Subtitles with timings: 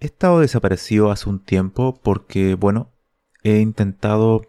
[0.00, 2.92] He estado desaparecido hace un tiempo porque, bueno,
[3.42, 4.42] he intentado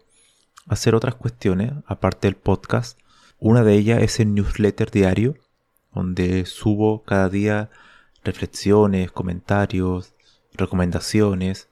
[0.68, 2.96] hacer otras cuestiones aparte del podcast.
[3.40, 5.34] Una de ellas es el newsletter diario,
[5.92, 7.68] donde subo cada día
[8.22, 10.14] reflexiones, comentarios,
[10.52, 11.68] recomendaciones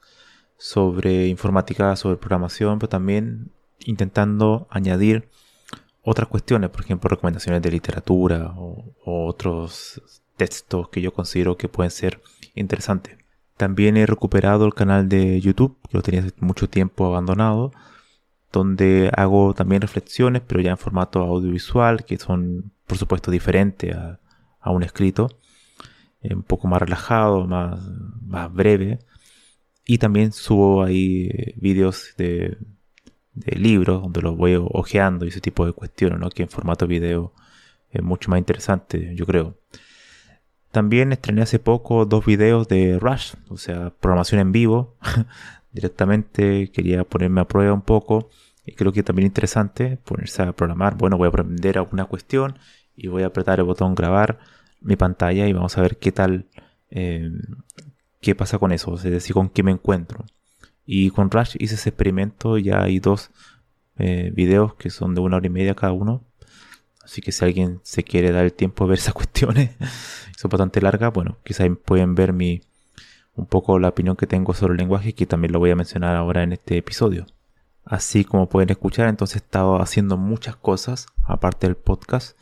[0.57, 5.29] sobre informática, sobre programación, pero también intentando añadir
[6.03, 10.01] otras cuestiones, por ejemplo, recomendaciones de literatura o, o otros
[10.35, 12.21] textos que yo considero que pueden ser
[12.55, 13.19] interesantes.
[13.59, 17.73] También he recuperado el canal de YouTube, que lo tenía hace mucho tiempo abandonado,
[18.53, 24.71] donde hago también reflexiones, pero ya en formato audiovisual, que son por supuesto diferentes a,
[24.71, 25.27] un escrito,
[26.21, 27.81] eh, un poco más relajado, más,
[28.25, 28.99] más breve.
[29.85, 32.57] Y también subo ahí eh, vídeos de,
[33.45, 36.29] libros, donde los voy ojeando y ese tipo de cuestiones, ¿no?
[36.29, 37.33] que en formato video
[37.91, 39.57] es mucho más interesante, yo creo.
[40.71, 44.95] También estrené hace poco dos videos de Rush, o sea, programación en vivo.
[45.71, 48.29] Directamente quería ponerme a prueba un poco.
[48.65, 50.95] Y creo que también interesante ponerse a programar.
[50.95, 52.59] Bueno, voy a aprender alguna cuestión
[52.95, 54.39] y voy a apretar el botón grabar
[54.81, 56.45] mi pantalla y vamos a ver qué tal,
[56.89, 57.31] eh,
[58.21, 60.25] qué pasa con eso, es decir, con qué me encuentro.
[60.85, 63.31] Y con Rush hice ese experimento, ya hay dos
[63.97, 66.23] eh, videos que son de una hora y media cada uno.
[67.09, 69.71] Así que si alguien se quiere dar el tiempo de ver esas cuestiones,
[70.37, 72.61] son bastante largas, bueno, quizás pueden ver mi,
[73.33, 76.15] un poco la opinión que tengo sobre el lenguaje, que también lo voy a mencionar
[76.15, 77.25] ahora en este episodio.
[77.83, 82.37] Así como pueden escuchar, entonces he estado haciendo muchas cosas, aparte del podcast,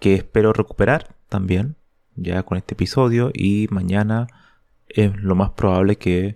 [0.00, 1.76] que espero recuperar también,
[2.16, 4.26] ya con este episodio, y mañana
[4.88, 6.34] es lo más probable que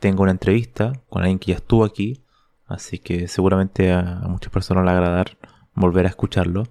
[0.00, 2.24] tenga una entrevista con alguien que ya estuvo aquí,
[2.66, 5.24] así que seguramente a, muchas personas le va
[5.74, 6.64] volver a escucharlo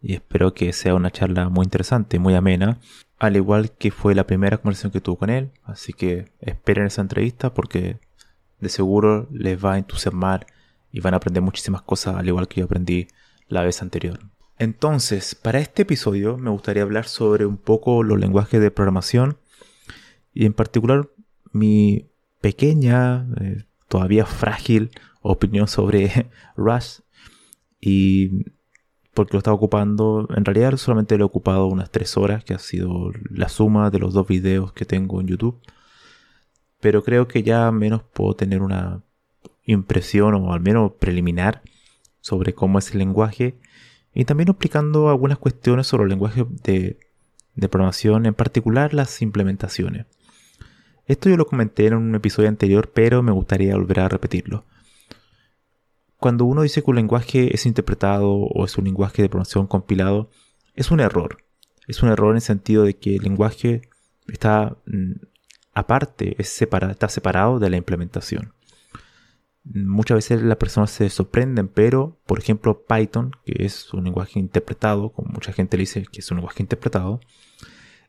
[0.00, 2.80] y espero que sea una charla muy interesante, muy amena,
[3.18, 7.02] al igual que fue la primera conversación que tuve con él, así que esperen esa
[7.02, 8.00] entrevista porque
[8.60, 10.46] de seguro les va a entusiasmar
[10.90, 13.06] y van a aprender muchísimas cosas al igual que yo aprendí
[13.48, 14.18] la vez anterior.
[14.58, 19.38] Entonces, para este episodio me gustaría hablar sobre un poco los lenguajes de programación
[20.34, 21.08] y en particular
[21.52, 24.90] mi pequeña, eh, todavía frágil
[25.20, 27.00] opinión sobre Rush
[27.82, 28.44] y
[29.12, 32.58] porque lo estaba ocupando, en realidad solamente lo he ocupado unas 3 horas, que ha
[32.58, 35.60] sido la suma de los dos videos que tengo en YouTube.
[36.80, 39.02] Pero creo que ya menos puedo tener una
[39.64, 41.62] impresión o al menos preliminar
[42.20, 43.58] sobre cómo es el lenguaje
[44.14, 46.98] y también explicando algunas cuestiones sobre el lenguaje de,
[47.54, 50.06] de programación, en particular las implementaciones.
[51.06, 54.64] Esto yo lo comenté en un episodio anterior, pero me gustaría volver a repetirlo
[56.22, 60.30] cuando uno dice que un lenguaje es interpretado o es un lenguaje de programación compilado,
[60.74, 61.38] es un error.
[61.88, 63.82] Es un error en el sentido de que el lenguaje
[64.28, 65.14] está mm,
[65.74, 68.54] aparte, es está separado de la implementación.
[69.64, 75.10] Muchas veces las personas se sorprenden, pero por ejemplo Python, que es un lenguaje interpretado,
[75.10, 77.20] como mucha gente le dice que es un lenguaje interpretado,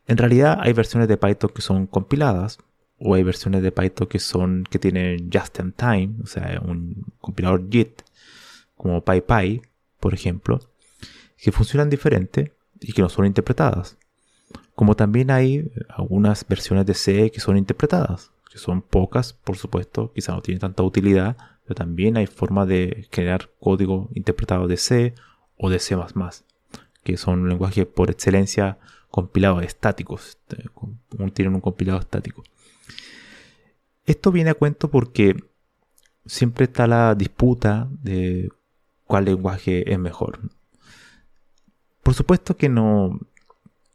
[0.06, 2.58] en realidad hay versiones de Python que son compiladas,
[2.98, 7.04] o hay versiones de Python que son que tienen just in time, o sea, un
[7.20, 8.02] compilador JIT
[8.76, 9.62] como PyPy,
[10.00, 10.60] por ejemplo,
[11.36, 13.96] que funcionan diferente y que no son interpretadas.
[14.74, 20.12] Como también hay algunas versiones de C que son interpretadas, que son pocas, por supuesto,
[20.12, 25.14] quizá no tienen tanta utilidad, pero también hay formas de crear código interpretado de C
[25.56, 25.96] o de C++,
[27.02, 28.78] que son lenguajes por excelencia
[29.10, 30.64] compilados estáticos, este,
[31.32, 32.42] tienen un compilado estático.
[34.06, 35.36] Esto viene a cuento porque
[36.26, 38.50] siempre está la disputa de
[39.06, 40.40] cuál lenguaje es mejor.
[42.02, 43.18] Por supuesto que no,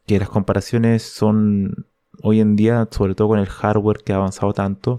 [0.06, 1.88] que las comparaciones son,
[2.22, 4.98] hoy en día, sobre todo con el hardware que ha avanzado tanto,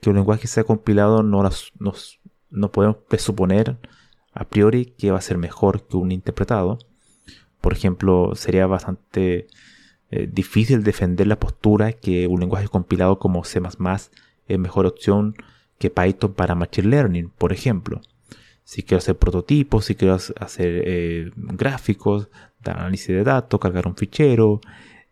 [0.00, 1.72] que un lenguaje sea compilado no, nos,
[2.50, 3.78] no podemos presuponer
[4.32, 6.78] a priori que va a ser mejor que un interpretado.
[7.60, 9.48] Por ejemplo, sería bastante
[10.10, 13.60] eh, difícil defender la postura que un lenguaje compilado como C++
[14.46, 15.34] es mejor opción
[15.78, 18.00] que Python para Machine Learning, por ejemplo.
[18.66, 22.28] Si quiero hacer prototipos, si quiero hacer eh, gráficos,
[22.64, 24.60] análisis de datos, cargar un fichero,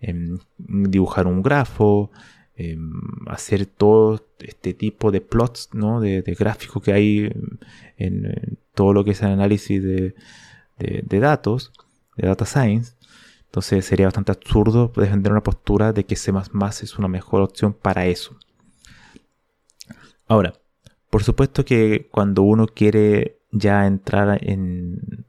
[0.00, 2.10] em, dibujar un grafo,
[2.56, 2.90] em,
[3.28, 6.00] hacer todo este tipo de plots, ¿no?
[6.00, 7.32] de, gráficos que hay
[7.96, 10.14] en, todo lo que es el análisis de,
[10.78, 11.72] de datos,
[12.16, 12.94] de data science.
[13.46, 16.32] Entonces sería bastante absurdo defender una postura de que C
[16.82, 18.36] es una mejor opción para eso.
[20.26, 20.54] Ahora,
[21.08, 25.24] por supuesto que cuando uno quiere ya entrar en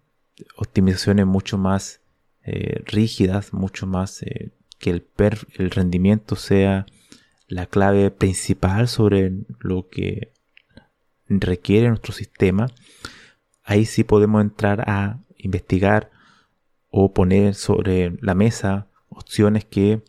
[0.58, 2.02] optimizaciones mucho más
[2.44, 6.86] eh, rígidas, mucho más eh, que el, rendimiento sea
[7.48, 10.32] la clave principal sobre lo que
[11.28, 12.68] requiere nuestro sistema,
[13.64, 16.12] ahí sí podemos entrar a investigar
[16.90, 20.02] o poner sobre la mesa opciones que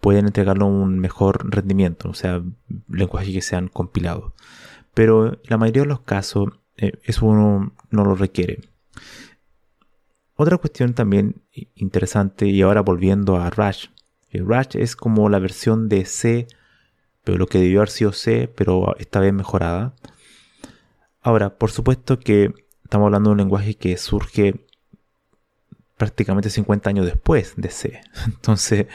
[0.00, 2.42] pueden entregarlo un mejor rendimiento, o sea,
[2.88, 4.32] lenguajes que sean compilados.
[4.94, 6.48] Pero la mayoría de los casos
[6.80, 8.60] eh, eso uno no lo requiere.
[10.34, 11.42] Otra cuestión también
[11.74, 13.88] interesante, y ahora volviendo a Rush.
[14.32, 16.46] Rush es como la versión de C,
[17.24, 19.94] pero lo que debió haber sido C, pero esta vez mejorada.
[21.20, 22.54] Ahora, por supuesto que
[22.84, 24.66] estamos hablando de un lenguaje que surge
[25.98, 28.00] prácticamente 50 años después de C.
[28.26, 28.86] Entonces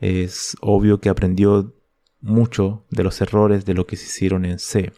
[0.00, 1.72] es obvio que aprendió
[2.20, 4.92] mucho de los errores de lo que se hicieron en C.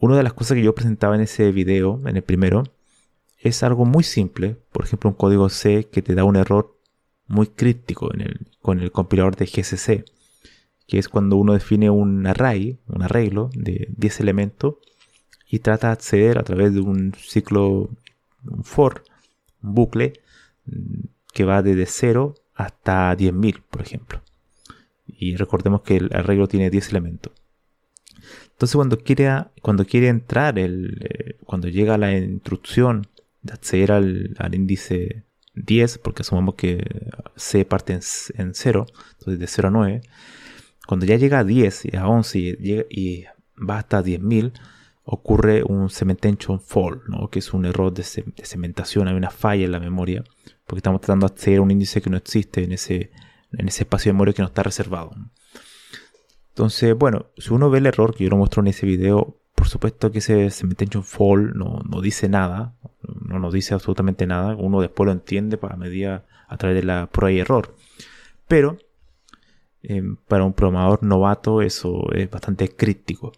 [0.00, 2.62] Una de las cosas que yo presentaba en ese video, en el primero,
[3.38, 4.56] es algo muy simple.
[4.72, 6.76] Por ejemplo, un código C que te da un error
[7.26, 8.10] muy crítico
[8.62, 10.04] con el compilador de GCC,
[10.86, 14.76] que es cuando uno define un array, un arreglo de 10 elementos
[15.50, 17.90] y trata de acceder a través de un ciclo,
[18.44, 19.04] un for,
[19.62, 20.14] un bucle
[20.66, 21.00] mm,
[21.32, 24.22] que va desde 0 hasta 10.000, por ejemplo.
[25.06, 27.32] Y recordemos que el arreglo tiene 10 elementos.
[28.58, 33.06] Entonces cuando quiere, cuando quiere entrar, el, eh, cuando llega la instrucción
[33.40, 36.84] de acceder al, índice 10, porque asumamos que
[37.36, 40.00] C parte en, 0, entonces de 0 a 9,
[40.88, 42.38] cuando ya llega a 10 y a 11
[42.90, 43.24] y,
[43.56, 44.52] va hasta 10.000,
[45.04, 49.78] ocurre un cementation fall, que es un error de, cementación, hay una falla en la
[49.78, 50.24] memoria,
[50.66, 53.12] porque estamos tratando de acceder a un índice que no existe en ese,
[53.52, 55.12] en ese espacio de memoria que no está reservado.
[56.58, 59.68] Entonces, bueno, si uno ve el error que yo lo muestro en ese video, por
[59.68, 64.80] supuesto que ese cementation fall no, no dice nada, no nos dice absolutamente nada, uno
[64.80, 67.76] después lo entiende para medida a través de la prueba y error.
[68.48, 68.76] Pero
[69.84, 73.30] em, para un programador novato eso es bastante crítico.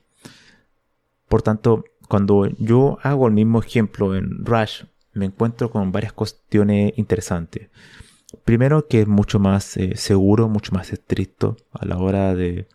[1.28, 6.94] Por tanto, cuando yo hago el mismo ejemplo en Rush, me encuentro con varias cuestiones
[6.96, 7.68] interesantes.
[8.44, 12.66] Primero que es mucho más eh, seguro, mucho más estricto a la hora de,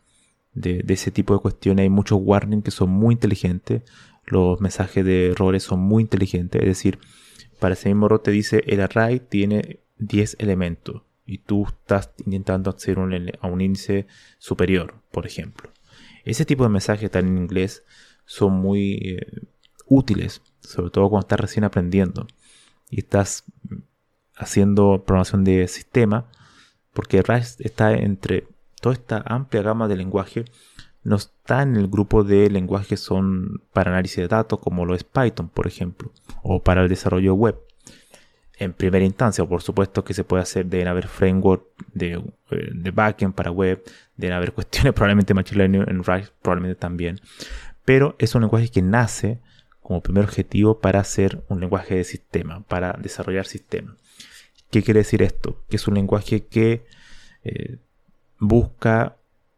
[0.56, 1.84] de, ese tipo de cuestiones.
[1.84, 3.84] Hay muchos warnings que son muy inteligentes.
[4.25, 6.62] Los mensajes de errores son muy inteligentes.
[6.62, 7.00] Es decir,
[7.60, 12.69] para ese mismo error te dice el array tiene 10 elementos y tú estás intentando
[12.69, 12.98] acceder
[13.42, 14.07] a un índice
[14.40, 15.69] superior, por ejemplo.
[16.24, 17.83] Ese tipo de mensajes están en inglés
[18.26, 19.42] son muy eh,
[19.85, 22.28] útiles, sobre todo cuando estás recién aprendiendo
[22.90, 23.44] y estás
[24.35, 26.28] haciendo programación de sistema,
[26.94, 28.47] porque RAS está entre
[28.85, 30.45] toda esta amplia gama de lenguaje,
[31.04, 34.94] no está en el grupo de lenguajes que son para análisis de datos, como lo
[34.94, 36.11] es Python, por ejemplo,
[36.44, 37.59] o para el desarrollo web.
[38.57, 42.13] En primera instancia, por supuesto que se puede hacer, deben haber framework de,
[42.51, 43.83] eh, de backend para web,
[44.15, 47.19] deben haber cuestiones, probablemente Machine Learning en RAS, probablemente también
[47.85, 49.39] pero es un lenguaje que nace
[49.80, 53.95] como primer objetivo para ser un lenguaje de sistema, para desarrollar sistemas.
[54.71, 55.63] ¿Qué quiere decir esto?
[55.69, 56.85] Que es un lenguaje que
[57.44, 57.77] eh,
[58.47, 59.18] busca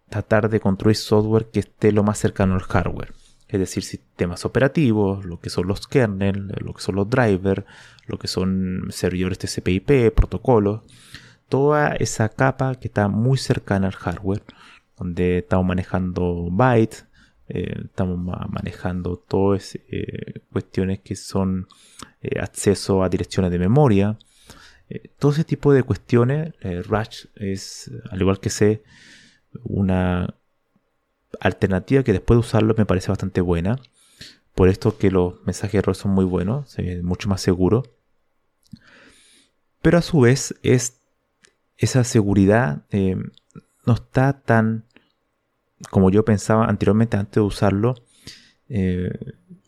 [0.09, 3.13] tratar de construir software que esté lo más cercano al hardware.
[3.47, 7.63] Es decir, sistemas operativos, lo que son los kernels, lo que son los drivers,
[8.05, 10.81] lo que son servidores TCP/IP, protocolos,
[11.47, 14.43] toda esa capa que está muy cercana al hardware,
[14.97, 17.05] donde estamos manejando bytes,
[17.49, 21.67] eh, estamos manejando todas eh, cuestiones que son
[22.21, 24.17] eh, acceso a direcciones de memoria.
[25.19, 28.83] Todo ese tipo de cuestiones, Rush es, al igual que C,
[29.63, 30.35] una
[31.39, 33.79] alternativa que después de usarlo me parece bastante buena.
[34.55, 37.89] Por esto que los mensajes de error son muy buenos, mucho más seguros.
[39.81, 41.01] Pero a su vez es
[41.77, 43.15] esa seguridad eh,
[43.85, 44.85] no está tan
[45.91, 47.95] como yo pensaba anteriormente antes de usarlo,
[48.67, 49.11] eh,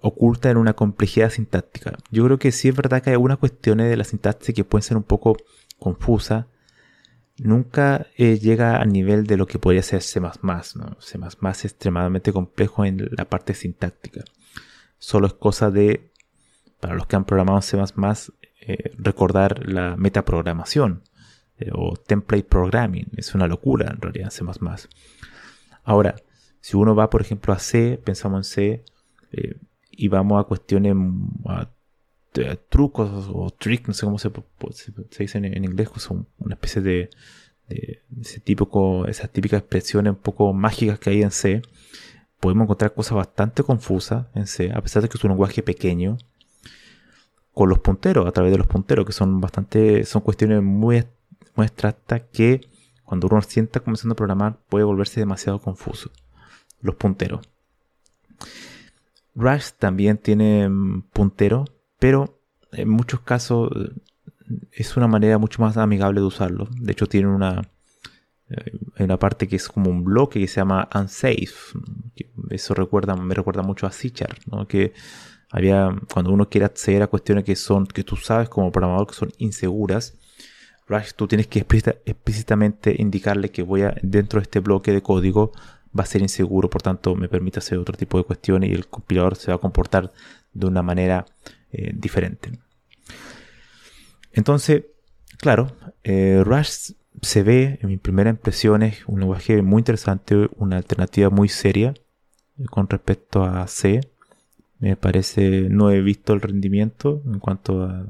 [0.02, 1.98] oculta en una complejidad sintáctica.
[2.12, 4.84] Yo creo que sí es verdad que hay algunas cuestiones de la sintaxis que pueden
[4.84, 5.38] ser un poco
[5.78, 6.46] confusas.
[7.38, 10.20] Nunca eh, llega al nivel de lo que podría ser C++.
[10.20, 10.98] ¿no?
[11.00, 11.20] C++
[11.52, 14.24] es extremadamente complejo en la parte sintáctica.
[14.98, 16.12] Solo es cosa de,
[16.80, 17.78] para los que han programado C++,
[18.62, 21.04] eh, recordar la metaprogramación
[21.74, 23.08] o template programming.
[23.18, 24.46] Es una locura en realidad C++.
[25.84, 26.16] Ahora,
[26.62, 28.84] si uno va, por ejemplo, a C, pensamos en C,
[29.32, 29.56] eh,
[30.00, 30.96] y vamos a cuestiones,
[31.46, 31.70] a,
[32.70, 34.32] trucos o tricks, no sé cómo se,
[35.10, 37.10] se, dice en, inglés, que son una especie de,
[37.68, 41.62] ese tipo, esas típicas expresiones un poco mágicas que hay en C,
[42.40, 46.18] podemos encontrar cosas bastante confusas en C, a pesar de que es un lenguaje pequeño,
[47.54, 51.04] con los punteros, a través de los punteros, que son bastante, son cuestiones muy,
[51.56, 52.62] muy abstractas que
[53.04, 56.10] cuando uno sienta comenzando a programar puede volverse demasiado confuso.
[56.80, 57.42] Los punteros.
[59.40, 61.66] Rush también tiene mm, puntero,
[61.98, 62.42] pero
[62.72, 63.92] en muchos casos eh,
[64.72, 66.68] es una manera mucho más amigable de usarlo.
[66.72, 67.62] De hecho, tiene una,
[68.50, 71.48] eh, una parte que es como un bloque que se llama unsafe.
[72.50, 74.68] Eso recuerda, me recuerda mucho a Cichar, ¿no?
[74.68, 74.94] que
[75.52, 79.16] había cuando uno quiere acceder a cuestiones que son que tú sabes como programador que
[79.16, 80.14] son inseguras
[80.90, 85.52] Rush, tú tienes que explícitamente indicarle que voy a, dentro de este bloque de código
[85.98, 88.88] va a ser inseguro, por tanto me permite hacer otro tipo de cuestiones y el
[88.88, 90.12] compilador se va a comportar
[90.54, 91.26] de una manera
[91.72, 92.52] eh, diferente.
[94.32, 94.84] Entonces,
[95.38, 95.72] claro,
[96.04, 96.92] eh, Rush
[97.22, 101.94] se ve en mi primera impresión es un lenguaje muy interesante, una alternativa muy seria
[102.70, 104.02] con respecto a C.
[104.80, 108.06] Me parece, no he visto el rendimiento en cuanto a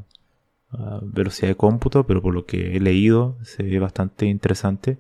[1.02, 5.00] velocidad de cómputo, pero por lo que he leído se ve bastante interesante.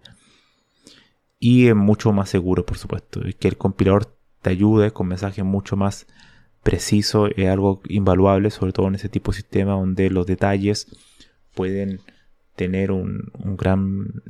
[1.39, 3.21] Y es mucho más seguro, por supuesto.
[3.39, 6.07] que el compilador te ayude con mensajes mucho más
[6.63, 10.87] precisos es algo invaluable, sobre todo en ese tipo de sistema donde los detalles
[11.55, 12.01] pueden
[12.55, 14.21] tener un, gran,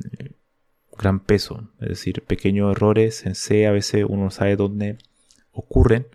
[0.96, 1.70] gran peso.
[1.80, 4.98] Es decir, pequeños errores en C a veces uno no sabe dónde
[5.52, 6.06] ocurren.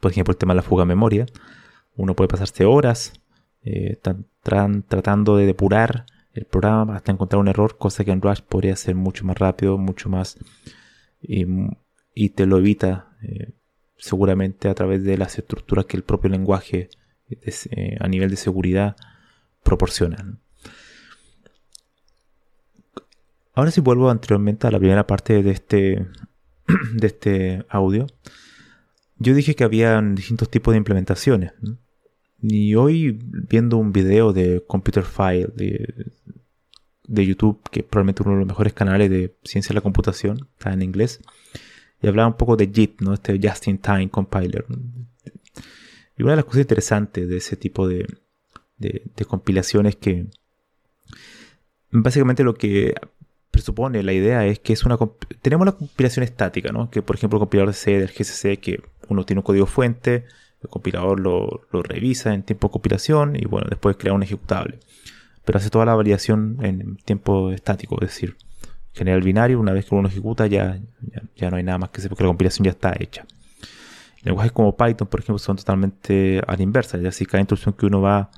[0.00, 1.26] Por ejemplo, el tema de la fuga de memoria.
[1.94, 3.12] Uno puede pasarse horas
[3.62, 3.98] eh,
[4.42, 8.94] tratando de depurar el programa hasta encontrar un error, cosa que en Rush podría ser
[8.94, 10.38] mucho más rápido, mucho más
[11.20, 13.52] y, te lo evita eh,
[13.96, 16.90] seguramente a través de las estructuras que el propio lenguaje
[17.30, 18.96] eh, a nivel de seguridad
[19.62, 20.38] proporciona.
[23.54, 26.06] Ahora si vuelvo anteriormente a la primera parte de este,
[26.94, 28.06] de este audio,
[29.18, 31.52] yo dije que había distintos tipos de implementaciones.
[32.42, 38.38] Y hoy viendo un video de Computer File de, YouTube, que es probablemente uno de
[38.38, 41.20] los mejores canales de ciencia de la computación, está en inglés,
[42.02, 43.14] y hablaba un poco de JIT, ¿no?
[43.14, 44.66] este Just in Time Compiler.
[46.18, 48.06] Y una de las cosas interesantes de ese tipo de,
[48.76, 50.26] de, de compilaciones que
[51.92, 52.94] básicamente lo que
[53.52, 54.98] presupone la idea es que es una
[55.42, 56.90] tenemos la compilación estática, ¿no?
[56.90, 60.24] Que por ejemplo el compilador de C del GCC que uno tiene un código fuente,
[60.62, 64.78] el compilador lo, revisa en tiempo de compilación y bueno, después crea un ejecutable.
[65.44, 68.36] Pero hace toda la validación en tiempo estático, es decir,
[68.92, 70.78] genera el binario, una vez que uno ejecuta ya,
[71.36, 73.26] ya, no hay nada más que hacer porque la compilación ya está hecha.
[74.22, 77.86] Lenguajes como Python, por ejemplo, son totalmente a la inversa, ya si cada instrucción que
[77.86, 78.30] uno va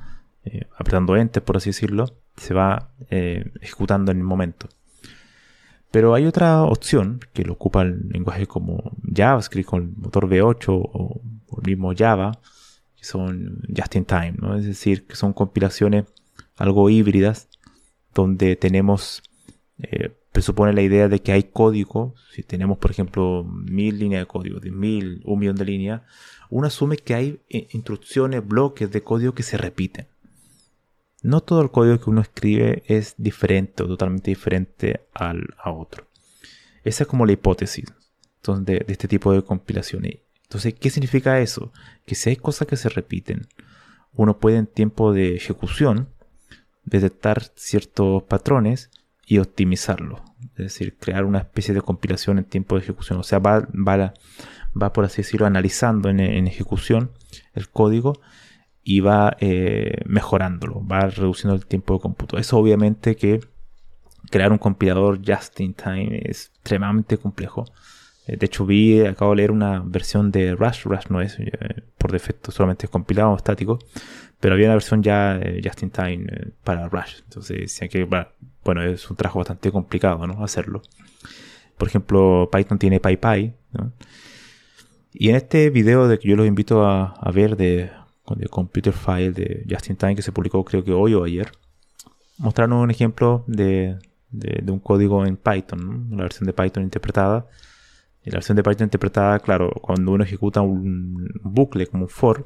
[0.44, 4.68] eh, apretando enter, por así decirlo, se va eh, ejecutando en el momento.
[5.90, 10.66] Pero hay otra opción que lo ocupa el lenguaje como JavaScript con el motor V8
[10.68, 11.20] o
[11.62, 12.38] el mismo Java,
[12.96, 14.34] que son just in time.
[14.58, 16.04] Es decir, que son compilaciones
[16.56, 17.48] algo híbridas,
[18.14, 19.22] donde tenemos,
[19.78, 24.26] eh, presupone la idea de que hay código, si tenemos por ejemplo mil líneas de
[24.26, 26.02] código, de mil, un millón de líneas,
[26.50, 30.06] uno asume que hay eh, instrucciones, bloques de código que se repiten.
[31.22, 36.06] No todo el código que uno escribe es diferente o totalmente diferente al, a otro.
[36.84, 37.86] Esa es como la hipótesis
[38.36, 40.18] entonces, de, de este tipo de compilaciones.
[40.54, 41.72] Entonces, ¿qué significa eso?
[42.06, 43.48] Que si hay cosas que se repiten,
[44.12, 46.10] uno puede en tiempo de ejecución
[46.84, 48.88] detectar ciertos patrones
[49.26, 50.22] y optimizarlo.
[50.52, 53.18] Es decir, crear una especie de compilación en tiempo de ejecución.
[53.18, 54.14] O sea, va, va,
[54.80, 57.10] va por así decirlo, analizando en, ejecución
[57.54, 58.20] el código
[58.84, 62.38] y va eh, mejorándolo, va reduciendo el tiempo de cómputo.
[62.38, 63.40] Eso obviamente que
[64.30, 67.64] crear un compilador just in time es extremadamente complejo
[68.26, 70.84] de hecho, vi, acabo de leer una versión de Rush.
[70.84, 71.50] Rush no es, eh,
[71.98, 73.78] por defecto, solamente es compilado estático.
[74.40, 76.26] Pero había una versión ya eh, just in time
[76.64, 77.20] para Rush.
[77.24, 78.08] Entonces decían que,
[78.64, 80.42] bueno, es un trabajo bastante complicado, ¿no?
[80.44, 80.82] Hacerlo.
[81.76, 83.92] Por ejemplo, Python tiene PyPy, ¿no?
[85.12, 87.90] Y en este video de que yo los invito a, ver de,
[88.36, 91.52] de Computer File de Just in Time que se publicó creo que hoy o ayer,
[92.38, 93.96] mostraron un ejemplo de,
[94.30, 97.46] de, un código en Python, una versión de Python interpretada.
[98.24, 102.44] Y la versión de Python interpretada, claro, cuando uno ejecuta un bucle como un for,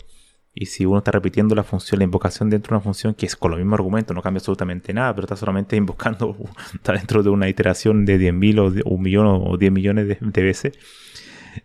[0.61, 3.37] y si uno está repitiendo la función, la invocación dentro de una función que es
[3.37, 6.37] con los mismos argumentos, no cambia absolutamente nada, pero está solamente invocando,
[6.75, 10.77] está dentro de una iteración de 10.000 o un millón o 10 millones de, veces,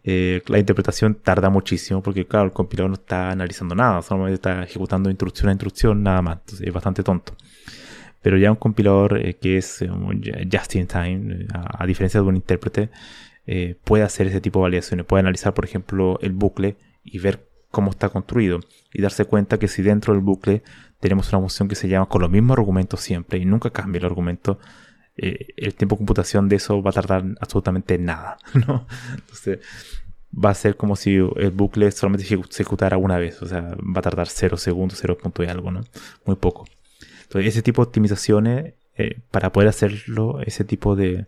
[0.03, 4.63] eh, la interpretación tarda muchísimo porque, claro, el compilador no está analizando nada, solamente está
[4.63, 6.38] ejecutando instrucción a instrucción, nada más.
[6.41, 7.34] Entonces es bastante tonto.
[8.22, 9.89] Pero ya un compilador eh, que es eh,
[10.51, 12.89] just in time, a, diferencia de un intérprete,
[13.83, 15.05] puede hacer ese tipo de validaciones.
[15.05, 18.59] Puede analizar, por ejemplo, el bucle y ver cómo está construido.
[18.93, 20.63] Y darse cuenta que si dentro del bucle
[21.00, 24.05] tenemos una función que se llama con los mismos argumentos siempre y nunca cambia el
[24.05, 24.59] argumento,
[25.15, 28.38] el tiempo de computación de eso va a tardar absolutamente nada.
[28.67, 28.88] ¿no?
[29.13, 29.59] Entonces,
[30.33, 33.41] va a ser como si el bucle solamente se ejecutara una vez.
[33.41, 35.81] O sea, va a tardar 0 segundos, 0 punto y algo, ¿no?
[36.25, 36.65] Muy poco
[37.41, 41.25] ese tipo de optimizaciones, eh, para poder hacerlo, ese tipo de,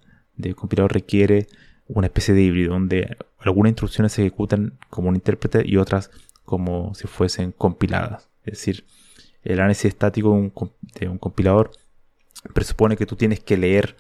[0.56, 1.48] compilador requiere
[1.88, 6.12] una especie de híbrido, donde algunas instrucciones se ejecutan como un intérprete y otras
[6.44, 8.30] como si fuesen compiladas.
[8.44, 8.86] Es decir,
[9.44, 10.52] el análisis estático
[11.00, 11.72] de un, compilador
[12.54, 13.96] presupone que tú tienes que leer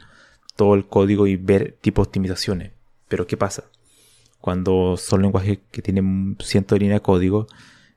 [0.55, 2.71] todo el código y ver tipo de optimizaciones.
[3.07, 3.65] Pero ¿qué pasa?
[4.41, 7.47] Cuando son lenguajes que tienen cientos de líneas de código,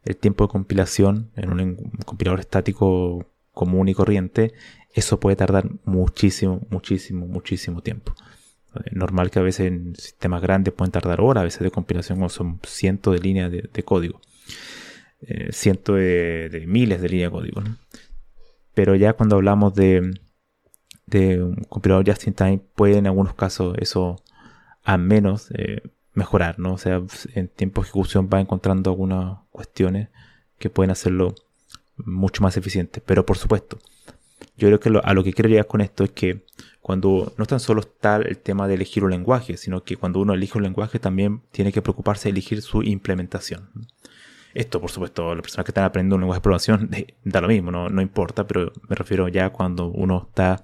[0.04, 4.52] el tiempo de compilación en un compilador estático común y corriente,
[4.92, 8.14] eso puede tardar muchísimo, muchísimo, muchísimo tiempo.
[8.92, 12.60] Normal que a veces en sistemas grandes pueden tardar horas, a veces de compilación son
[12.64, 14.20] cientos de líneas de, código.
[15.22, 17.62] Eh, cientos de, miles de líneas de código.
[18.74, 20.20] Pero ya cuando hablamos de,
[21.06, 24.22] de un compilador just in time, puede en algunos casos eso
[24.84, 25.82] a menos eh,
[26.14, 26.74] mejorar, ¿no?
[26.74, 27.02] O sea,
[27.34, 30.08] en tiempo de ejecución va encontrando algunas cuestiones
[30.58, 31.34] que pueden hacerlo
[31.96, 33.00] mucho más eficiente.
[33.04, 33.78] Pero por supuesto,
[34.56, 36.44] yo creo que a lo que quiero llegar con esto es que
[36.88, 40.32] cuando no tan solo está el tema de elegir un lenguaje, sino que cuando uno
[40.32, 43.68] elige un lenguaje también tiene que preocuparse de elegir su implementación.
[44.54, 46.90] Esto, por supuesto, las personas que están aprendiendo un lenguaje de programación
[47.24, 50.62] da lo mismo, no, no importa, pero me refiero ya cuando uno está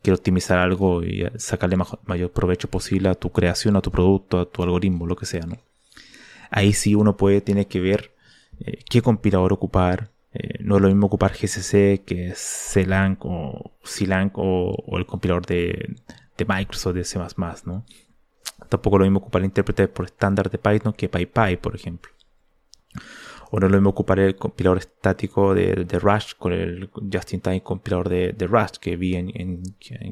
[0.00, 4.46] quiere optimizar algo y sacarle mayor provecho posible a tu creación, a tu producto, a
[4.46, 5.42] tu algoritmo, lo que sea.
[6.50, 8.14] Ahí sí uno puede, tiene que ver
[8.60, 12.34] eh, qué compilador ocupar, eh, no es lo mismo ocupar GCC que
[12.72, 15.96] CLang o CLang o, el compilador de,
[16.36, 17.18] de, Microsoft de C++,
[17.64, 17.84] ¿no?
[18.68, 22.12] Tampoco es lo mismo ocupar el intérprete por estándar de Python que PyPy, por ejemplo.
[23.50, 27.62] O no es lo mismo ocupar el compilador estático de, de Rush con el just-in-time
[27.62, 29.62] compilador de, de, Rush que vi en, en,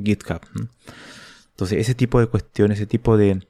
[0.04, 0.40] GitHub.
[1.50, 3.46] Entonces, ese tipo de cuestiones, ese tipo de...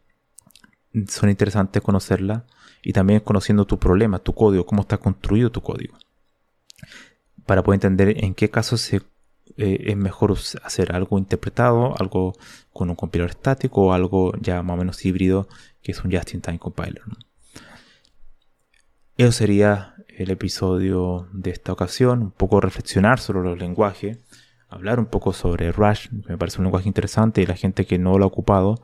[1.07, 2.43] son interesantes conocerlas
[2.83, 5.97] y también conociendo tu problema, tu código, cómo está construido tu código
[7.49, 9.01] para poder entender en qué casos eh,
[9.57, 12.35] es mejor hacer algo interpretado, algo
[12.75, 15.49] con un compilador estático o algo ya más o menos híbrido
[15.83, 17.01] que es un just-in-time compiler.
[19.17, 24.19] Eso sería el episodio de esta ocasión, un poco reflexionar sobre los lenguajes,
[24.69, 28.19] hablar un poco sobre Rush, me parece un lenguaje interesante y la gente que no
[28.19, 28.83] lo ha ocupado,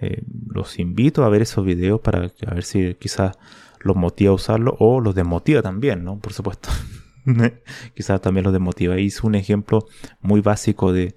[0.00, 3.38] eh, los invito a ver esos videos para ver si quizás
[3.78, 6.18] los motiva a usarlo o los desmotiva también, ¿no?
[6.18, 6.68] Por supuesto.
[7.94, 8.98] quizás también los desmotiva.
[8.98, 9.86] Hice un ejemplo
[10.20, 11.14] muy básico de,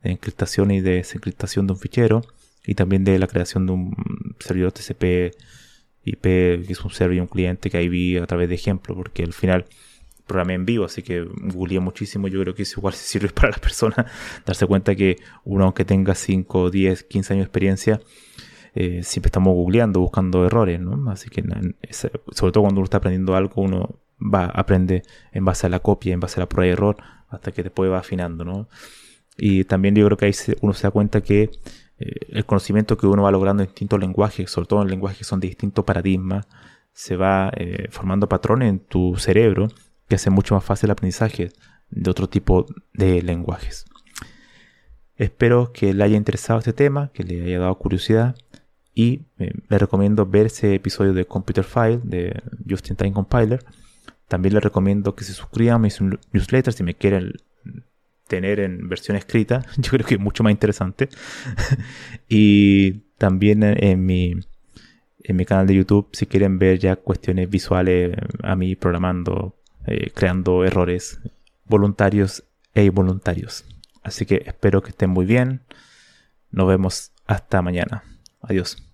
[0.00, 2.22] encriptación y de desencriptación de un fichero
[2.64, 3.96] y también de la creación de un
[4.38, 5.34] servidor TCP
[6.04, 8.94] IP, que es un servidor y un cliente que ahí vi a través de ejemplo,
[8.94, 9.66] porque al final
[10.26, 12.28] programé en vivo, así que googleé muchísimo.
[12.28, 14.06] Yo creo que eso igual sirve para las personas
[14.46, 18.00] darse cuenta que uno, aunque tenga 5, 10, 15 años de experiencia,
[18.74, 21.10] eh, siempre estamos googleando, buscando errores, ¿no?
[21.10, 21.42] Así que,
[21.90, 25.02] sobre todo cuando uno está aprendiendo algo, uno va, aprende
[25.32, 26.96] en base a la copia, en base a la prueba y error,
[27.28, 28.68] hasta que después va afinando, ¿no?
[29.36, 31.50] Y también yo creo que ahí uno se da cuenta que
[31.98, 35.24] eh, el conocimiento que uno va logrando en distintos lenguajes, sobre todo en lenguajes que
[35.24, 36.46] son de distintos paradigmas,
[36.92, 39.68] se va eh, formando patrones en tu cerebro
[40.08, 41.52] que hace mucho más fácil el aprendizaje
[41.90, 43.84] de otro tipo de lenguajes.
[45.16, 48.36] Espero que le haya interesado este tema, que le haya dado curiosidad
[48.94, 53.64] y eh, le recomiendo ver ese episodio de Computer File de Justin Time Compiler
[54.28, 57.32] también les recomiendo que se suscriban a mis newsletters si me quieren
[58.28, 59.64] tener en versión escrita.
[59.78, 61.08] Yo creo que es mucho más interesante.
[62.28, 64.34] y también en mi
[65.24, 70.10] en mi canal de YouTube si quieren ver ya cuestiones visuales a mí programando, eh,
[70.14, 71.20] creando errores
[71.64, 73.64] voluntarios e involuntarios.
[74.02, 75.62] Así que espero que estén muy bien.
[76.50, 78.04] Nos vemos hasta mañana.
[78.40, 78.87] Adiós.